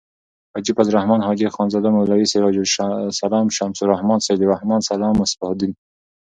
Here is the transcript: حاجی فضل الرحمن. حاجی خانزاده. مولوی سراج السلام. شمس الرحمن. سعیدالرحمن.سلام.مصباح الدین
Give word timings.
حاجی 0.55 0.73
فضل 0.77 0.95
الرحمن. 0.95 1.21
حاجی 1.23 1.49
خانزاده. 1.49 1.89
مولوی 1.89 2.25
سراج 2.25 2.57
السلام. 2.81 3.49
شمس 3.49 3.83
الرحمن. 3.83 4.19
سعیدالرحمن.سلام.مصباح 4.19 5.49
الدین 5.51 5.75